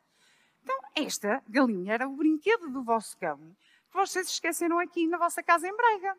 Então, 0.62 0.78
esta 0.94 1.42
galinha 1.48 1.94
era 1.94 2.08
o 2.08 2.16
brinquedo 2.16 2.70
do 2.70 2.82
vosso 2.82 3.16
cão 3.18 3.56
que 3.90 3.96
vocês 3.96 4.28
esqueceram 4.28 4.78
aqui 4.78 5.06
na 5.06 5.18
vossa 5.18 5.42
casa 5.42 5.66
em 5.66 5.76
Braga. 5.76 6.16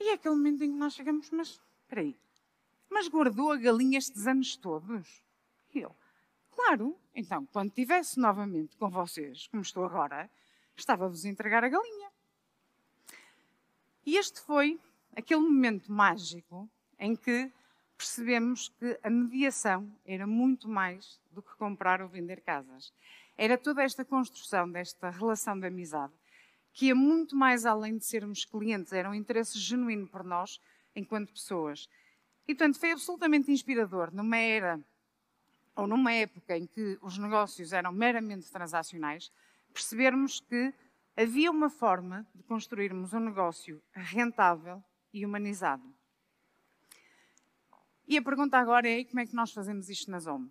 E 0.00 0.08
é 0.08 0.12
aquele 0.14 0.34
momento 0.34 0.64
em 0.64 0.72
que 0.72 0.78
nós 0.78 0.94
chegamos, 0.94 1.30
mas 1.30 1.60
espera 1.82 2.00
aí, 2.00 2.18
mas 2.90 3.08
guardou 3.08 3.52
a 3.52 3.56
galinha 3.56 3.98
estes 3.98 4.26
anos 4.26 4.56
todos? 4.56 5.22
E 5.74 5.80
eu, 5.80 5.94
claro, 6.50 6.98
então 7.14 7.46
quando 7.46 7.68
estivesse 7.68 8.18
novamente 8.18 8.76
com 8.76 8.90
vocês, 8.90 9.46
como 9.48 9.62
estou 9.62 9.84
agora, 9.84 10.30
estava-vos 10.76 11.24
a 11.24 11.28
entregar 11.28 11.62
a 11.62 11.68
galinha. 11.68 12.10
E 14.04 14.16
este 14.16 14.40
foi 14.40 14.80
aquele 15.14 15.40
momento 15.40 15.92
mágico 15.92 16.68
em 16.98 17.14
que 17.14 17.52
percebemos 18.02 18.68
que 18.68 18.98
a 19.00 19.08
mediação 19.08 19.88
era 20.04 20.26
muito 20.26 20.68
mais 20.68 21.20
do 21.30 21.40
que 21.40 21.54
comprar 21.54 22.02
ou 22.02 22.08
vender 22.08 22.40
casas. 22.40 22.92
Era 23.38 23.56
toda 23.56 23.80
esta 23.80 24.04
construção 24.04 24.68
desta 24.68 25.08
relação 25.08 25.58
de 25.58 25.68
amizade 25.68 26.12
que 26.72 26.86
ia 26.86 26.94
muito 26.96 27.36
mais 27.36 27.64
além 27.64 27.96
de 27.96 28.04
sermos 28.04 28.44
clientes, 28.44 28.92
era 28.92 29.08
um 29.08 29.14
interesse 29.14 29.56
genuíno 29.58 30.08
por 30.08 30.24
nós 30.24 30.60
enquanto 30.96 31.32
pessoas. 31.32 31.88
E, 32.48 32.54
portanto, 32.54 32.80
foi 32.80 32.90
absolutamente 32.90 33.52
inspirador 33.52 34.12
numa 34.12 34.36
era 34.36 34.80
ou 35.76 35.86
numa 35.86 36.12
época 36.12 36.56
em 36.56 36.66
que 36.66 36.98
os 37.00 37.18
negócios 37.18 37.72
eram 37.72 37.92
meramente 37.92 38.50
transacionais, 38.50 39.30
percebermos 39.72 40.40
que 40.40 40.74
havia 41.16 41.50
uma 41.50 41.70
forma 41.70 42.26
de 42.34 42.42
construirmos 42.42 43.12
um 43.12 43.20
negócio 43.20 43.80
rentável 43.92 44.82
e 45.12 45.24
humanizado. 45.24 46.01
E 48.12 48.18
a 48.18 48.20
pergunta 48.20 48.58
agora 48.58 48.86
é 48.86 49.04
como 49.04 49.20
é 49.20 49.26
que 49.26 49.34
nós 49.34 49.52
fazemos 49.52 49.88
isto 49.88 50.10
na 50.10 50.18
ZOM? 50.18 50.46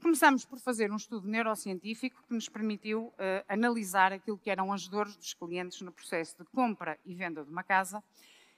Começamos 0.00 0.46
por 0.46 0.58
fazer 0.58 0.90
um 0.90 0.96
estudo 0.96 1.28
neurocientífico 1.28 2.24
que 2.26 2.32
nos 2.32 2.48
permitiu 2.48 3.08
uh, 3.08 3.44
analisar 3.46 4.14
aquilo 4.14 4.38
que 4.38 4.48
eram 4.48 4.72
as 4.72 4.88
dores 4.88 5.14
dos 5.14 5.34
clientes 5.34 5.82
no 5.82 5.92
processo 5.92 6.42
de 6.42 6.44
compra 6.52 6.98
e 7.04 7.14
venda 7.14 7.44
de 7.44 7.50
uma 7.50 7.62
casa 7.62 8.02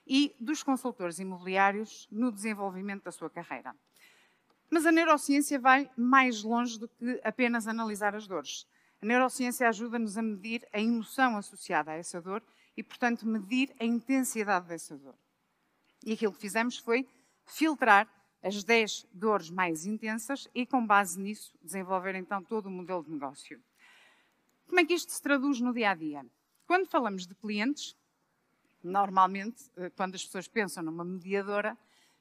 e 0.07 0.37
dos 0.39 0.63
consultores 0.63 1.19
imobiliários 1.19 2.07
no 2.09 2.31
desenvolvimento 2.31 3.03
da 3.03 3.11
sua 3.11 3.29
carreira. 3.29 3.75
Mas 4.71 4.87
a 4.87 4.93
neurociência 4.93 5.59
vai 5.59 5.91
mais 5.97 6.45
longe 6.45 6.79
do 6.79 6.87
que 6.87 7.21
apenas 7.25 7.67
analisar 7.67 8.15
as 8.15 8.29
dores. 8.29 8.69
A 9.03 9.07
neurociência 9.07 9.69
ajuda-nos 9.69 10.17
a 10.17 10.23
medir 10.23 10.65
a 10.73 10.81
emoção 10.81 11.37
associada 11.37 11.91
a 11.91 11.97
essa 11.97 12.21
dor 12.21 12.41
e, 12.77 12.85
portanto, 12.85 13.27
medir 13.27 13.75
a 13.81 13.85
intensidade 13.85 14.69
dessa 14.69 14.97
dor. 14.97 15.17
E 16.05 16.13
aquilo 16.13 16.33
que 16.33 16.41
fizemos 16.41 16.79
foi 16.79 17.05
filtrar 17.47 18.09
as 18.43 18.63
10 18.63 19.07
dores 19.13 19.51
mais 19.51 19.87
intensas 19.87 20.49
e, 20.55 20.67
com 20.67 20.87
base 20.87 21.19
nisso, 21.19 21.55
desenvolver 21.63 22.15
então 22.15 22.43
todo 22.43 22.67
o 22.67 22.71
modelo 22.71 23.03
de 23.03 23.11
negócio. 23.11 23.61
Como 24.67 24.81
é 24.81 24.85
que 24.85 24.95
isto 24.95 25.13
se 25.13 25.23
traduz 25.23 25.61
no 25.61 25.73
dia 25.73 25.91
a 25.91 25.95
dia? 25.95 26.27
Quando 26.67 26.87
falamos 26.89 27.27
de 27.27 27.35
clientes, 27.35 27.97
normalmente, 28.83 29.71
eh, 29.77 29.91
quando 29.91 30.15
as 30.17 30.25
pessoas 30.25 30.49
pensam 30.49 30.83
numa 30.83 31.05
mediadora, 31.05 31.77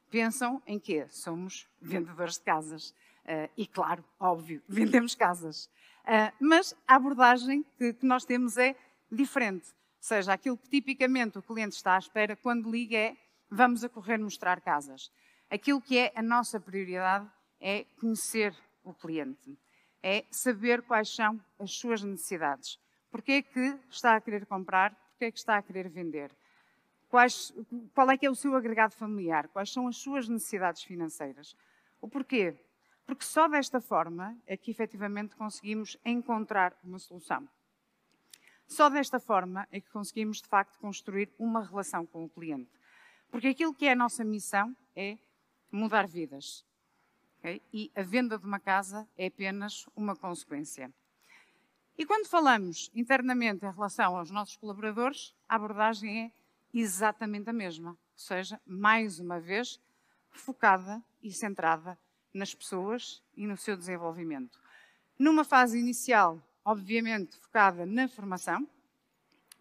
pensam 0.09 0.61
em 0.65 0.79
quê? 0.79 1.07
Somos 1.09 1.67
vendedores 1.81 2.35
de 2.35 2.41
casas. 2.41 2.93
Uh, 3.25 3.49
e, 3.57 3.65
claro, 3.65 4.05
óbvio, 4.19 4.61
vendemos 4.69 5.15
casas. 5.15 5.65
Uh, 6.03 6.31
mas 6.39 6.75
a 6.87 6.95
abordagem 6.95 7.65
que 7.77 7.97
nós 8.03 8.23
temos 8.23 8.57
é 8.57 8.75
diferente. 9.11 9.69
Ou 9.69 10.07
seja, 10.07 10.33
aquilo 10.33 10.57
que 10.57 10.69
tipicamente 10.69 11.39
o 11.39 11.41
cliente 11.41 11.75
está 11.75 11.95
à 11.95 11.99
espera 11.99 12.35
quando 12.35 12.69
liga 12.69 12.95
é 12.95 13.17
vamos 13.49 13.83
a 13.83 13.89
correr 13.89 14.17
mostrar 14.17 14.61
casas. 14.61 15.11
Aquilo 15.49 15.81
que 15.81 15.97
é 15.97 16.11
a 16.15 16.21
nossa 16.21 16.59
prioridade 16.59 17.29
é 17.59 17.85
conhecer 17.99 18.55
o 18.83 18.93
cliente, 18.93 19.57
é 20.01 20.25
saber 20.29 20.81
quais 20.81 21.13
são 21.13 21.39
as 21.59 21.71
suas 21.71 22.03
necessidades. 22.03 22.79
Porquê 23.11 23.33
é 23.33 23.41
que 23.41 23.79
está 23.89 24.15
a 24.15 24.21
querer 24.21 24.45
comprar? 24.45 24.93
Porquê 25.11 25.25
é 25.25 25.31
que 25.31 25.37
está 25.37 25.57
a 25.57 25.61
querer 25.61 25.89
vender? 25.89 26.31
Quais, 27.09 27.53
qual 27.93 28.11
é 28.11 28.17
que 28.17 28.25
é 28.25 28.29
o 28.29 28.35
seu 28.35 28.55
agregado 28.55 28.93
familiar? 28.93 29.47
Quais 29.47 29.71
são 29.71 29.87
as 29.87 29.97
suas 29.97 30.27
necessidades 30.27 30.83
financeiras? 30.83 31.55
O 32.01 32.09
porquê? 32.09 32.55
Porque 33.05 33.23
só 33.23 33.47
desta 33.47 33.79
forma 33.79 34.37
é 34.45 34.57
que 34.57 34.71
efetivamente 34.71 35.35
conseguimos 35.35 35.95
encontrar 36.03 36.75
uma 36.83 36.99
solução. 36.99 37.47
Só 38.67 38.89
desta 38.89 39.19
forma 39.19 39.67
é 39.71 39.79
que 39.79 39.89
conseguimos, 39.91 40.41
de 40.41 40.47
facto, 40.47 40.79
construir 40.79 41.31
uma 41.37 41.63
relação 41.63 42.05
com 42.05 42.25
o 42.25 42.29
cliente. 42.29 42.69
Porque 43.29 43.47
aquilo 43.47 43.73
que 43.73 43.85
é 43.85 43.91
a 43.91 43.95
nossa 43.95 44.23
missão 44.23 44.75
é 44.95 45.17
mudar 45.71 46.07
vidas. 46.07 46.65
Okay? 47.39 47.61
E 47.73 47.91
a 47.95 48.01
venda 48.01 48.37
de 48.37 48.45
uma 48.45 48.59
casa 48.59 49.07
é 49.17 49.27
apenas 49.27 49.85
uma 49.95 50.15
consequência. 50.15 50.91
E 51.97 52.05
quando 52.05 52.27
falamos 52.27 52.91
internamente 52.93 53.65
em 53.65 53.71
relação 53.71 54.17
aos 54.17 54.29
nossos 54.29 54.57
colaboradores, 54.57 55.33
a 55.47 55.55
abordagem 55.55 56.25
é 56.25 56.31
exatamente 56.73 57.49
a 57.49 57.53
mesma. 57.53 57.91
Ou 57.91 57.97
seja, 58.15 58.59
mais 58.65 59.19
uma 59.19 59.39
vez, 59.39 59.79
focada 60.31 61.01
e 61.21 61.31
centrada 61.31 61.97
nas 62.33 62.53
pessoas 62.53 63.23
e 63.35 63.47
no 63.47 63.55
seu 63.55 63.77
desenvolvimento. 63.77 64.59
Numa 65.17 65.45
fase 65.45 65.79
inicial, 65.79 66.41
obviamente, 66.65 67.37
focada 67.37 67.85
na 67.85 68.07
formação, 68.09 68.67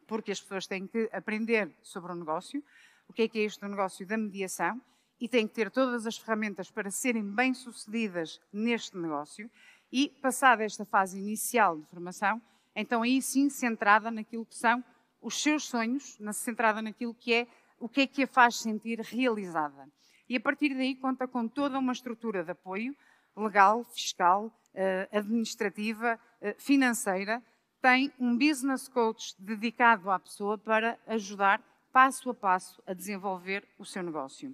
porque 0.06 0.32
as 0.32 0.40
pessoas 0.40 0.66
têm 0.66 0.86
que 0.86 1.08
aprender 1.12 1.72
sobre 1.82 2.10
o 2.10 2.14
negócio, 2.16 2.62
o 3.08 3.12
que 3.12 3.22
é 3.22 3.28
que 3.28 3.38
é 3.38 3.42
este 3.42 3.66
negócio 3.66 4.06
da 4.06 4.16
mediação, 4.16 4.80
e 5.20 5.28
têm 5.28 5.46
que 5.46 5.54
ter 5.54 5.70
todas 5.70 6.06
as 6.06 6.16
ferramentas 6.16 6.70
para 6.70 6.90
serem 6.90 7.22
bem-sucedidas 7.22 8.40
neste 8.52 8.96
negócio. 8.96 9.50
E, 9.92 10.08
passada 10.20 10.64
esta 10.64 10.84
fase 10.84 11.18
inicial 11.18 11.78
de 11.78 11.86
formação, 11.86 12.42
então 12.74 13.02
aí 13.02 13.22
sim 13.22 13.48
centrada 13.48 14.10
naquilo 14.10 14.44
que 14.44 14.56
são 14.56 14.84
os 15.20 15.40
seus 15.40 15.64
sonhos, 15.64 16.18
centrada 16.32 16.82
naquilo 16.82 17.14
que 17.14 17.32
é 17.32 17.46
o 17.78 17.88
que 17.88 18.02
é 18.02 18.06
que 18.06 18.22
a 18.22 18.26
faz 18.26 18.56
sentir 18.56 19.00
realizada. 19.00 19.88
E 20.28 20.36
a 20.36 20.40
partir 20.40 20.74
daí 20.74 20.94
conta 20.94 21.28
com 21.28 21.46
toda 21.46 21.78
uma 21.78 21.92
estrutura 21.92 22.42
de 22.42 22.50
apoio 22.50 22.94
legal, 23.36 23.84
fiscal, 23.84 24.52
eh, 24.74 25.08
administrativa, 25.12 26.18
eh, 26.40 26.54
financeira. 26.58 27.42
Tem 27.82 28.12
um 28.18 28.36
business 28.38 28.88
coach 28.88 29.34
dedicado 29.38 30.10
à 30.10 30.18
pessoa 30.18 30.56
para 30.56 30.98
ajudar 31.06 31.60
passo 31.94 32.28
a 32.28 32.34
passo 32.34 32.82
a 32.88 32.92
desenvolver 32.92 33.64
o 33.78 33.84
seu 33.84 34.02
negócio. 34.02 34.52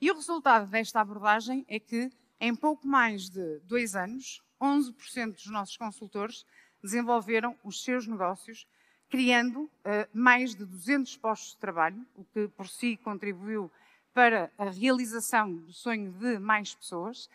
E 0.00 0.10
o 0.10 0.14
resultado 0.16 0.68
desta 0.68 1.00
abordagem 1.00 1.64
é 1.68 1.78
que, 1.78 2.10
em 2.40 2.52
pouco 2.56 2.88
mais 2.88 3.30
de 3.30 3.60
dois 3.60 3.94
anos, 3.94 4.42
11% 4.60 5.34
dos 5.34 5.46
nossos 5.46 5.76
consultores 5.76 6.44
desenvolveram 6.82 7.56
os 7.62 7.84
seus 7.84 8.04
negócios, 8.08 8.66
criando 9.08 9.60
uh, 9.62 9.70
mais 10.12 10.56
de 10.56 10.64
200 10.64 11.16
postos 11.18 11.52
de 11.52 11.58
trabalho, 11.58 12.04
o 12.16 12.24
que 12.24 12.48
por 12.48 12.66
si 12.68 12.96
contribuiu 12.96 13.70
para 14.12 14.50
a 14.58 14.70
realização 14.70 15.54
do 15.54 15.72
sonho 15.72 16.10
de 16.10 16.36
mais 16.40 16.74
pessoas. 16.74 17.30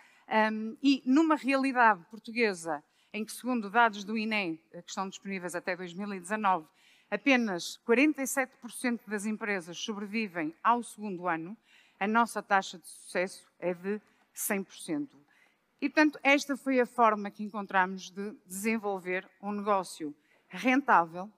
Um, 0.51 0.75
e 0.83 1.01
numa 1.05 1.37
realidade 1.37 2.03
portuguesa 2.11 2.83
em 3.13 3.23
que, 3.23 3.31
segundo 3.31 3.69
dados 3.69 4.03
do 4.03 4.17
INE, 4.17 4.59
que 4.71 4.89
estão 4.89 5.07
disponíveis 5.07 5.55
até 5.55 5.73
2019, 5.73 6.67
apenas 7.09 7.79
47% 7.87 9.01
das 9.07 9.25
empresas 9.25 9.77
sobrevivem 9.77 10.53
ao 10.63 10.83
segundo 10.83 11.27
ano, 11.27 11.57
a 11.99 12.07
nossa 12.07 12.41
taxa 12.43 12.77
de 12.77 12.87
sucesso 12.87 13.47
é 13.59 13.73
de 13.73 14.01
100%. 14.35 15.09
E, 15.79 15.89
portanto, 15.89 16.19
esta 16.23 16.57
foi 16.57 16.79
a 16.79 16.85
forma 16.85 17.29
que 17.29 17.43
encontramos 17.43 18.09
de 18.09 18.31
desenvolver 18.45 19.27
um 19.41 19.51
negócio 19.51 20.15
rentável 20.47 21.29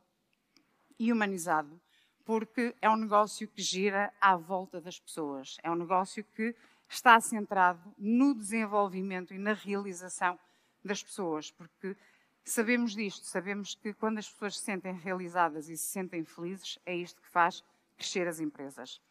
e 0.98 1.12
humanizado, 1.12 1.80
porque 2.26 2.76
é 2.82 2.90
um 2.90 2.96
negócio 2.96 3.48
que 3.48 3.62
gira 3.62 4.14
à 4.20 4.36
volta 4.36 4.80
das 4.80 5.00
pessoas. 5.00 5.58
É 5.64 5.70
um 5.70 5.76
negócio 5.76 6.24
que 6.24 6.56
está 6.88 7.20
centrado 7.20 7.94
no 7.98 8.34
desenvolvimento 8.34 9.34
e 9.34 9.38
na 9.38 9.54
realização 9.54 10.40
das 10.84 11.04
pessoas, 11.04 11.52
porque 11.52 11.96
Sabemos 12.44 12.94
disto, 12.94 13.26
sabemos 13.26 13.76
que 13.76 13.94
quando 13.94 14.18
as 14.18 14.30
pessoas 14.30 14.58
se 14.58 14.66
sentem 14.66 14.94
realizadas 14.94 15.70
e 15.70 15.78
se 15.78 15.88
sentem 15.88 16.24
felizes, 16.24 16.80
é 16.86 16.96
isto 16.96 17.22
que 17.22 17.30
faz 17.30 17.64
crescer 17.98 18.28
as 18.28 18.40
empresas. 18.40 19.02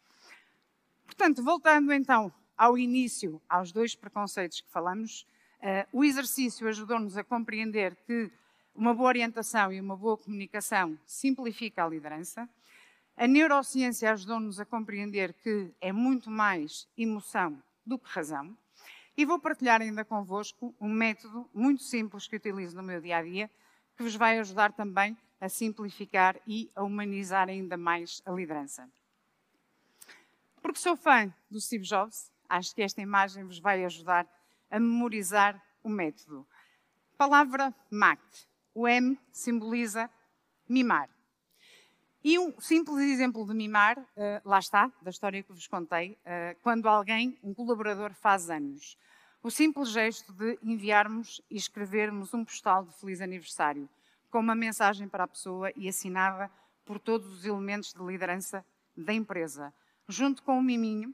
Portanto, 1.05 1.43
voltando 1.43 1.93
então 1.93 2.33
ao 2.57 2.77
início, 2.77 3.41
aos 3.47 3.71
dois 3.71 3.95
preconceitos 3.95 4.61
que 4.61 4.69
falamos, 4.69 5.25
uh, 5.61 5.87
o 5.93 6.03
exercício 6.03 6.67
ajudou-nos 6.67 7.15
a 7.15 7.23
compreender 7.23 7.95
que 8.05 8.31
uma 8.75 8.93
boa 8.93 9.09
orientação 9.09 9.71
e 9.71 9.79
uma 9.79 9.95
boa 9.95 10.17
comunicação 10.17 10.97
simplifica 11.05 11.83
a 11.83 11.89
liderança. 11.89 12.49
A 13.15 13.27
neurociência 13.27 14.11
ajudou-nos 14.11 14.59
a 14.59 14.65
compreender 14.65 15.33
que 15.33 15.73
é 15.81 15.91
muito 15.91 16.29
mais 16.29 16.87
emoção 16.97 17.61
do 17.85 17.97
que 17.99 18.09
razão. 18.09 18.57
E 19.19 19.25
vou 19.25 19.37
partilhar 19.37 19.81
ainda 19.81 20.05
convosco 20.05 20.73
um 20.79 20.87
método 20.87 21.45
muito 21.53 21.83
simples 21.83 22.25
que 22.25 22.37
utilizo 22.37 22.77
no 22.77 22.81
meu 22.81 23.01
dia 23.01 23.17
a 23.17 23.21
dia, 23.21 23.51
que 23.97 24.01
vos 24.01 24.15
vai 24.15 24.39
ajudar 24.39 24.71
também 24.71 25.17
a 25.41 25.49
simplificar 25.49 26.39
e 26.47 26.71
a 26.73 26.83
humanizar 26.83 27.49
ainda 27.49 27.75
mais 27.75 28.21
a 28.25 28.31
liderança. 28.31 28.89
Porque 30.61 30.79
sou 30.79 30.95
fã 30.95 31.29
do 31.51 31.59
Steve 31.59 31.83
Jobs, 31.83 32.31
acho 32.47 32.73
que 32.73 32.81
esta 32.81 33.01
imagem 33.01 33.43
vos 33.43 33.59
vai 33.59 33.83
ajudar 33.83 34.25
a 34.71 34.79
memorizar 34.79 35.61
o 35.83 35.89
método. 35.89 36.47
Palavra 37.17 37.75
MAC. 37.91 38.21
O 38.73 38.87
M 38.87 39.19
simboliza 39.33 40.09
mimar. 40.65 41.09
E 42.23 42.39
um 42.39 42.57
simples 42.61 42.99
exemplo 42.99 43.45
de 43.45 43.53
mimar, 43.53 43.99
uh, 43.99 44.05
lá 44.45 44.59
está, 44.59 44.89
da 45.01 45.09
história 45.09 45.43
que 45.43 45.51
vos 45.51 45.67
contei, 45.67 46.13
uh, 46.13 46.57
quando 46.61 46.87
alguém, 46.87 47.37
um 47.43 47.53
colaborador, 47.53 48.13
faz 48.13 48.49
anos. 48.49 48.97
O 49.41 49.49
simples 49.49 49.89
gesto 49.89 50.33
de 50.33 50.59
enviarmos 50.61 51.41
e 51.49 51.55
escrevermos 51.55 52.33
um 52.33 52.43
postal 52.43 52.85
de 52.85 52.93
feliz 52.93 53.21
aniversário, 53.21 53.89
com 54.29 54.39
uma 54.39 54.55
mensagem 54.55 55.07
para 55.07 55.23
a 55.23 55.27
pessoa 55.27 55.71
e 55.75 55.87
assinada 55.87 56.51
por 56.85 56.99
todos 56.99 57.27
os 57.27 57.45
elementos 57.45 57.93
de 57.93 58.03
liderança 58.03 58.65
da 58.95 59.13
empresa, 59.13 59.73
junto 60.07 60.43
com 60.43 60.57
o 60.57 60.61
miminho, 60.61 61.13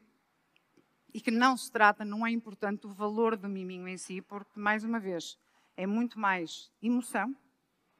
e 1.13 1.21
que 1.21 1.31
não 1.31 1.55
se 1.55 1.71
trata, 1.71 2.03
não 2.03 2.25
é 2.25 2.31
importante 2.31 2.87
o 2.87 2.91
valor 2.91 3.37
do 3.37 3.47
miminho 3.47 3.87
em 3.87 3.97
si, 3.97 4.21
porque, 4.21 4.59
mais 4.59 4.83
uma 4.83 4.99
vez, 4.99 5.37
é 5.77 5.85
muito 5.85 6.19
mais 6.19 6.71
emoção 6.81 7.35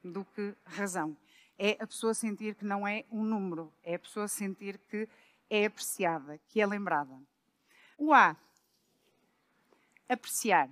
do 0.03 0.25
que 0.25 0.55
razão 0.65 1.15
é 1.58 1.77
a 1.79 1.88
pessoa 1.88 2.13
sentir 2.13 2.55
que 2.55 2.65
não 2.65 2.88
é 2.88 3.05
um 3.12 3.24
número, 3.24 3.72
é 3.84 3.96
a 3.96 4.00
pessoa 4.00 4.27
sentir 4.27 4.77
que 4.89 5.08
é 5.50 5.65
apreciada, 5.65 6.39
que 6.50 6.60
é 6.60 6.65
lembrada. 6.65 7.17
O 7.98 8.13
A, 8.13 8.36
apreciar. 10.08 10.70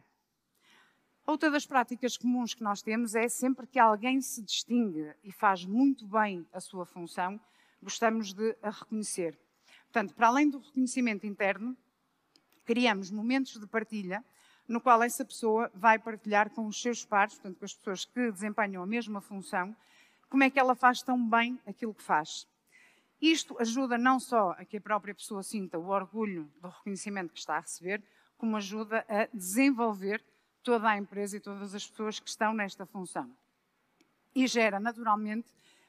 Outra 1.26 1.50
das 1.50 1.66
práticas 1.66 2.18
comuns 2.18 2.54
que 2.54 2.64
nós 2.64 2.82
temos 2.82 3.16
é 3.16 3.30
sempre 3.30 3.66
que 3.66 3.80
alguém 3.80 4.20
se 4.22 4.42
distingue 4.42 5.14
e 5.24 5.32
faz 5.32 5.64
muito 5.64 6.06
bem 6.06 6.46
a 6.52 6.60
sua 6.60 6.86
função, 6.86 7.40
gostamos 7.82 8.34
de 8.34 8.58
a 8.62 8.70
reconhecer. 8.70 9.40
Portanto, 9.86 10.14
para 10.16 10.28
além 10.28 10.50
do 10.50 10.60
reconhecimento 10.60 11.26
interno, 11.26 11.78
criamos 12.66 13.10
momentos 13.10 13.60
de 13.60 13.66
partilha 13.68 14.24
no 14.68 14.82
qual 14.82 15.02
essa 15.04 15.24
pessoa 15.24 15.72
vai 15.74 16.00
partilhar 16.00 16.50
com 16.50 16.68
os 16.68 16.82
seus 16.82 17.06
pares, 17.06 17.36
portanto, 17.36 17.60
com 17.60 17.66
as 17.66 17.74
pessoas 17.74 18.06
que 18.06 18.32
desempenham 18.32 18.82
a 18.82 18.88
mesma 18.88 19.22
função, 19.22 19.76
como 20.30 20.44
é 20.44 20.50
que 20.50 20.60
ela 20.60 20.76
faz 20.76 21.02
tão 21.02 21.30
bem 21.30 21.60
aquilo 21.66 21.94
que 21.94 22.04
faz. 22.04 22.48
Isto 23.22 23.56
ajuda 23.60 23.98
não 23.98 24.20
só 24.20 24.52
a 24.52 24.66
que 24.66 24.78
a 24.78 24.82
própria 24.82 25.16
pessoa 25.16 25.44
sinta 25.44 25.78
o 25.78 25.90
orgulho 25.90 26.52
do 26.62 26.68
reconhecimento 26.68 27.32
que 27.32 27.40
está 27.40 27.58
a 27.58 27.60
receber, 27.62 28.04
como 28.44 28.58
ajuda 28.58 29.06
a 29.08 29.26
desenvolver 29.34 30.22
toda 30.62 30.90
a 30.90 30.98
empresa 30.98 31.38
e 31.38 31.40
todas 31.40 31.74
as 31.74 31.88
pessoas 31.88 32.20
que 32.20 32.28
estão 32.28 32.54
nesta 32.54 32.86
função. 32.86 33.34
E 34.36 34.46
gera, 34.48 34.82
naturalmente, 34.82 35.48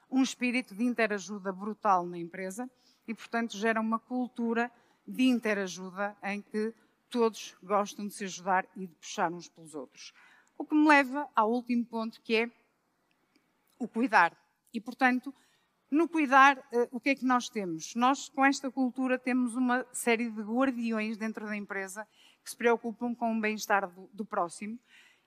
um 0.09 0.23
espírito 0.23 0.73
de 0.73 0.85
interajuda 0.85 1.51
brutal 1.51 2.07
na 2.07 2.17
empresa 2.17 2.71
e, 3.09 3.13
portanto, 3.13 3.57
gera 3.57 3.81
uma 3.81 3.99
cultura 3.99 4.71
de 5.05 5.25
interajuda 5.25 6.17
em 6.23 6.41
que 6.41 6.73
todos 7.11 7.57
gostam 7.61 8.07
de 8.07 8.15
se 8.15 8.23
ajudar 8.23 8.65
e 8.77 8.87
de 8.87 8.95
puxar 8.95 9.33
uns 9.33 9.49
pelos 9.49 9.75
outros. 9.75 10.13
O 10.57 10.65
que 10.65 10.77
me 10.77 10.87
leva 10.87 11.29
ao 11.35 11.51
último 11.51 11.85
ponto, 11.85 12.23
que 12.23 12.37
é 12.37 12.51
o 13.81 13.89
cuidar. 13.89 14.33
E, 14.73 14.81
portanto, 14.81 15.35
no 15.91 16.09
cuidar, 16.09 16.57
eh, 16.71 16.89
o 16.93 17.01
que 17.01 17.11
é 17.11 17.15
que 17.17 17.25
nós 17.25 17.49
temos? 17.49 17.97
Nós, 17.97 18.29
com 18.29 18.45
esta 18.45 18.71
cultura, 18.71 19.19
temos 19.19 19.57
uma 19.57 19.85
série 19.93 20.31
de 20.31 20.41
guardiões 20.41 21.17
dentro 21.17 21.47
da 21.47 21.57
empresa 21.57 22.07
que 22.45 22.51
se 22.51 22.57
preocupam 22.57 23.15
com 23.15 23.37
o 23.37 23.41
bem-estar 23.41 23.89
do, 23.89 24.09
do, 24.13 24.25
próximo. 24.25 24.79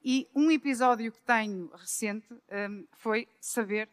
E 0.03 0.29
um 0.35 0.51
episódio 0.51 1.11
que 1.11 1.21
tenho 1.21 1.67
recente 1.75 2.31
um, 2.31 2.85
foi 2.93 3.27
saber 3.41 3.89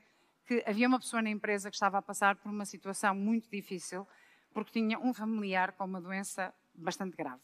que 0.46 0.62
havia 0.66 0.86
uma 0.86 1.00
pessoa 1.00 1.22
na 1.22 1.30
empresa 1.30 1.70
que 1.70 1.76
estava 1.76 1.98
a 1.98 2.02
passar 2.02 2.36
por 2.36 2.50
uma 2.50 2.66
situação 2.66 3.14
muito 3.14 3.50
difícil 3.50 4.06
porque 4.52 4.72
tinha 4.72 4.98
um 4.98 5.12
familiar 5.12 5.72
com 5.72 5.84
uma 5.84 6.00
doença 6.00 6.54
bastante 6.74 7.16
grave. 7.16 7.42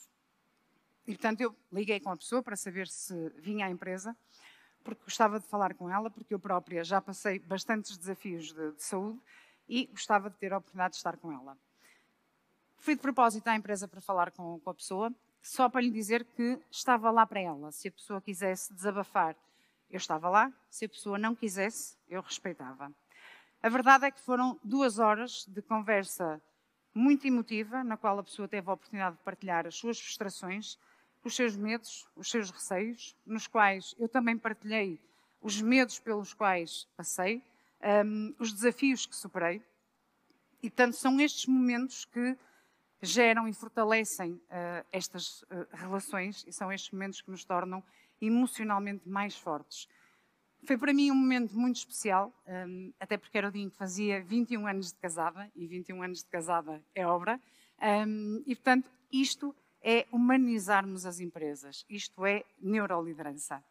E, 1.07 1.13
portanto, 1.13 1.41
eu 1.41 1.57
liguei 1.73 1.99
com 1.99 2.11
a 2.11 2.17
pessoa 2.17 2.43
para 2.43 2.55
saber 2.55 2.87
se 2.87 3.31
vinha 3.39 3.67
à 3.67 3.71
empresa 3.71 4.17
porque 4.83 5.03
gostava 5.05 5.39
de 5.39 5.47
falar 5.47 5.75
com 5.75 5.91
ela, 5.91 6.11
porque 6.11 6.33
eu 6.33 6.39
própria 6.39 6.83
já 6.85 7.01
passei 7.01 7.39
bastantes 7.39 7.97
desafios 7.99 8.53
de, 8.53 8.73
de 8.73 8.83
saúde 8.83 9.21
e 9.69 9.87
gostava 9.87 10.31
de 10.31 10.37
ter 10.37 10.53
a 10.53 10.59
oportunidade 10.59 10.93
de 10.93 10.99
estar 10.99 11.17
com 11.17 11.33
ela. 11.33 11.57
Fui 12.79 12.95
de 12.95 13.01
propósito 13.01 13.47
à 13.49 13.55
empresa 13.55 13.87
para 13.87 14.01
falar 14.01 14.31
com, 14.31 14.59
com 14.61 14.71
a 14.71 14.75
pessoa, 14.75 15.13
só 15.43 15.69
para 15.69 15.81
lhe 15.81 15.91
dizer 15.91 16.25
que 16.25 16.59
estava 16.71 17.11
lá 17.11 17.27
para 17.27 17.41
ela. 17.41 17.73
Se 17.73 17.89
a 17.89 17.93
pessoa 17.93 18.21
quisesse 18.21 18.73
desabafar, 18.73 19.37
eu 19.91 19.97
estava 19.97 20.29
lá. 20.29 20.53
Se 20.69 20.85
a 20.85 20.89
pessoa 20.89 21.19
não 21.19 21.35
quisesse, 21.35 21.97
eu 22.09 22.21
respeitava. 22.21 22.93
A 23.63 23.69
verdade 23.69 24.07
é 24.07 24.11
que 24.11 24.21
foram 24.21 24.59
duas 24.63 24.99
horas 24.99 25.45
de 25.47 25.61
conversa 25.61 26.41
muito 26.95 27.27
emotiva, 27.27 27.85
na 27.85 27.97
qual 27.97 28.19
a 28.19 28.23
pessoa 28.23 28.49
teve 28.49 28.69
a 28.69 28.73
oportunidade 28.73 29.17
de 29.17 29.23
partilhar 29.23 29.67
as 29.67 29.75
suas 29.75 30.01
frustrações, 30.01 30.79
os 31.23 31.37
seus 31.37 31.57
medos, 31.57 32.09
os 32.17 32.31
seus 32.31 32.51
receios, 32.51 33.15
nos 33.27 33.47
quais 33.47 33.95
eu 33.99 34.09
também 34.09 34.37
partilhei 34.37 35.01
os 35.41 35.61
medos 35.61 35.99
pelos 35.99 36.35
quais 36.35 36.87
passei, 36.97 37.43
um, 38.05 38.35
os 38.39 38.53
desafios 38.53 39.07
que 39.07 39.17
superei. 39.17 39.63
E, 40.63 40.69
tanto 40.69 40.97
são 40.97 41.21
estes 41.21 41.47
momentos 41.47 42.05
que 42.05 42.37
geram 43.03 43.49
e 43.49 43.53
fortalecem 43.53 44.33
uh, 44.33 44.87
estas 44.93 45.43
uh, 45.43 45.67
relações 45.73 46.45
e 46.47 46.53
são 46.53 46.73
estes 46.73 46.91
momentos 46.91 47.21
que 47.21 47.31
nos 47.31 47.45
tornam 47.45 47.83
emocionalmente 48.21 49.09
mais 49.09 49.37
fortes. 49.37 49.89
Foi 50.67 50.77
para 50.77 50.93
mim 50.93 51.11
um 51.11 51.15
momento 51.15 51.57
muito 51.57 51.77
especial, 51.77 52.33
um, 52.47 52.93
até 53.01 53.17
porque 53.17 53.39
era 53.39 53.49
o 53.49 53.51
dia 53.51 53.63
em 53.63 53.71
que 53.71 53.77
fazia 53.77 54.23
21 54.23 54.67
anos 54.67 54.93
de 54.93 54.99
casada, 54.99 55.51
e 55.57 55.67
21 55.67 56.03
anos 56.03 56.19
de 56.19 56.27
casada 56.27 56.85
é 56.95 57.07
obra, 57.07 57.41
um, 58.07 58.43
e 58.47 58.55
portanto 58.55 58.91
isto 59.11 59.55
é 59.83 60.07
humanizarmos 60.13 61.07
as 61.07 61.21
empresas. 61.21 61.85
Isto 61.89 62.27
é 62.27 62.45
neuroliderança. 62.61 63.65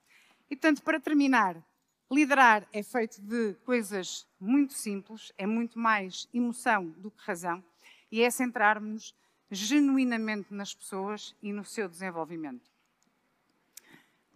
E, 0.50 0.56
portanto, 0.56 0.82
para 0.82 1.00
terminar, 1.00 1.64
liderar 2.12 2.68
é 2.74 2.82
feito 2.82 3.22
de 3.22 3.54
coisas 3.64 4.28
muito 4.40 4.74
simples, 4.74 5.32
é 5.38 5.46
muito 5.46 5.78
mais 5.78 6.28
emoção 6.34 6.90
do 6.90 7.12
que 7.12 7.22
razão, 7.24 7.64
e 8.12 8.22
é 8.22 8.30
centrarmos 8.30 9.16
genuinamente 9.52 10.54
nas 10.54 10.74
pessoas 10.74 11.36
e 11.42 11.52
no 11.52 11.66
seu 11.66 11.88
desenvolvimento. 11.88 12.70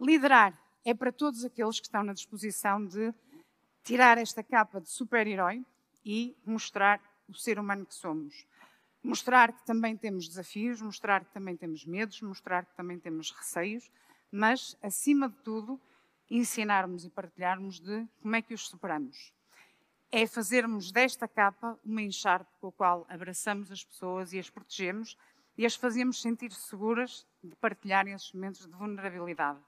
Liderar 0.00 0.58
é 0.84 0.92
para 0.92 1.12
todos 1.12 1.44
aqueles 1.44 1.78
que 1.78 1.86
estão 1.86 2.02
na 2.02 2.12
disposição 2.12 2.84
de 2.84 3.14
tirar 3.82 4.18
esta 4.18 4.42
capa 4.42 4.80
de 4.80 4.88
super-herói 4.88 5.64
e 6.04 6.36
mostrar 6.44 7.00
o 7.28 7.34
ser 7.34 7.58
humano 7.58 7.86
que 7.86 7.94
somos 7.94 8.46
mostrar 9.04 9.52
que 9.52 9.64
também 9.66 9.94
temos 9.94 10.26
desafios, 10.26 10.80
mostrar 10.80 11.26
que 11.26 11.32
também 11.32 11.54
temos 11.54 11.84
medos, 11.84 12.22
mostrar 12.22 12.64
que 12.64 12.74
também 12.74 12.98
temos 12.98 13.30
receios, 13.30 13.90
mas, 14.32 14.76
acima 14.82 15.28
de 15.28 15.36
tudo, 15.42 15.78
ensinarmos 16.30 17.04
e 17.04 17.10
partilharmos 17.10 17.78
de 17.78 18.08
como 18.22 18.34
é 18.34 18.40
que 18.40 18.54
os 18.54 18.66
superamos. 18.66 19.30
É 20.16 20.28
fazermos 20.28 20.92
desta 20.92 21.26
capa 21.26 21.76
uma 21.84 22.00
encharpe 22.00 22.48
com 22.60 22.68
a 22.68 22.72
qual 22.72 23.04
abraçamos 23.08 23.72
as 23.72 23.82
pessoas 23.82 24.32
e 24.32 24.38
as 24.38 24.48
protegemos 24.48 25.18
e 25.58 25.66
as 25.66 25.74
fazemos 25.74 26.22
sentir 26.22 26.52
seguras 26.52 27.26
de 27.42 27.56
partilharem 27.56 28.14
esses 28.14 28.32
momentos 28.32 28.64
de 28.64 28.70
vulnerabilidade. 28.70 29.58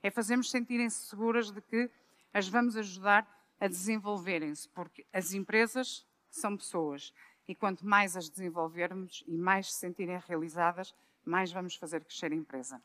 É 0.00 0.08
fazermos 0.08 0.48
sentirem-se 0.48 1.06
seguras 1.06 1.50
de 1.50 1.60
que 1.60 1.90
as 2.32 2.46
vamos 2.46 2.76
ajudar 2.76 3.26
a 3.58 3.66
desenvolverem-se, 3.66 4.68
porque 4.68 5.04
as 5.12 5.32
empresas 5.32 6.06
são 6.30 6.56
pessoas 6.56 7.12
e 7.48 7.52
quanto 7.52 7.84
mais 7.84 8.16
as 8.16 8.28
desenvolvermos 8.28 9.24
e 9.26 9.36
mais 9.36 9.72
se 9.72 9.80
sentirem 9.80 10.22
realizadas, 10.24 10.94
mais 11.24 11.50
vamos 11.50 11.74
fazer 11.74 12.04
crescer 12.04 12.30
a 12.30 12.36
empresa. 12.36 12.80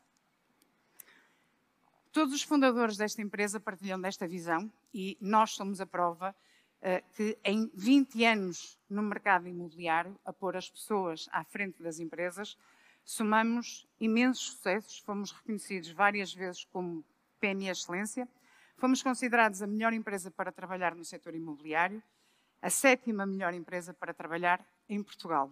Todos 2.10 2.34
os 2.34 2.42
fundadores 2.42 2.96
desta 2.96 3.22
empresa 3.22 3.60
partilham 3.60 4.00
desta 4.00 4.26
visão 4.26 4.68
e 4.92 5.16
nós 5.20 5.52
somos 5.52 5.80
a 5.80 5.86
prova 5.86 6.34
que 7.14 7.38
em 7.44 7.70
20 7.74 8.24
anos 8.24 8.78
no 8.88 9.02
mercado 9.02 9.48
imobiliário, 9.48 10.18
a 10.24 10.32
pôr 10.32 10.56
as 10.56 10.68
pessoas 10.68 11.28
à 11.32 11.44
frente 11.44 11.82
das 11.82 11.98
empresas, 11.98 12.56
somamos 13.04 13.86
imensos 14.00 14.52
sucessos, 14.52 14.98
fomos 14.98 15.32
reconhecidos 15.32 15.90
várias 15.90 16.34
vezes 16.34 16.64
como 16.64 17.04
PME 17.40 17.68
Excelência, 17.68 18.28
Fomos 18.82 19.00
considerados 19.00 19.62
a 19.62 19.66
melhor 19.68 19.92
empresa 19.92 20.28
para 20.28 20.50
trabalhar 20.50 20.92
no 20.96 21.04
setor 21.04 21.36
imobiliário, 21.36 22.02
a 22.60 22.68
sétima 22.68 23.24
melhor 23.24 23.54
empresa 23.54 23.94
para 23.94 24.12
trabalhar 24.12 24.60
em 24.88 25.00
Portugal, 25.00 25.48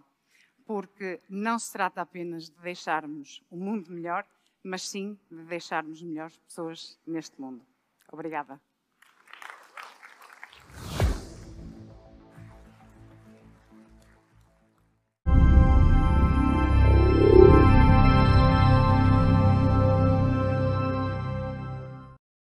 porque 0.67 1.21
não 1.29 1.57
se 1.57 1.73
trata 1.73 2.01
apenas 2.01 2.51
de 2.51 2.61
deixarmos 2.61 3.41
o 3.49 3.57
mundo 3.57 3.93
melhor, 3.93 4.27
mas 4.65 4.83
sim 4.83 5.17
de 5.31 5.45
deixarmos 5.45 6.03
melhores 6.03 6.37
pessoas 6.39 6.99
neste 7.07 7.41
mundo. 7.41 7.65
Obrigada. 8.11 8.61